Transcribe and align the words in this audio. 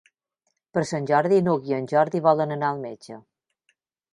Per 0.77 0.83
Sant 0.91 1.09
Jordi 1.11 1.39
n'Hug 1.49 1.69
i 1.73 1.75
en 1.81 1.85
Jordi 1.93 2.23
volen 2.29 2.57
anar 2.57 2.73
al 2.73 2.83
metge. 2.87 3.19